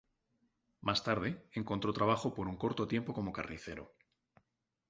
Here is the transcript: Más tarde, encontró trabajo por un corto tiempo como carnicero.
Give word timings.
Más 0.81 1.03
tarde, 1.03 1.45
encontró 1.51 1.93
trabajo 1.93 2.33
por 2.33 2.47
un 2.47 2.57
corto 2.57 2.87
tiempo 2.87 3.13
como 3.13 3.31
carnicero. 3.31 3.93